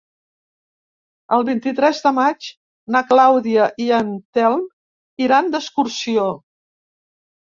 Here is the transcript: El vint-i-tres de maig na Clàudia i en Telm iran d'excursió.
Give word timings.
El 1.35 1.43
vint-i-tres 1.49 1.99
de 2.05 2.11
maig 2.19 2.47
na 2.95 3.01
Clàudia 3.11 3.67
i 3.85 3.89
en 3.99 4.09
Telm 4.39 4.63
iran 5.27 5.53
d'excursió. 5.57 6.25